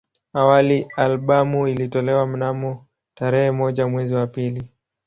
[0.33, 4.67] Awali albamu ilitolewa mnamo tarehe moja mwezi wa pili